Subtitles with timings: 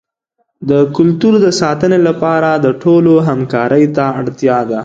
[0.69, 4.79] د کلتور د ساتنې لپاره د ټولو همکارۍ ته اړتیا ده.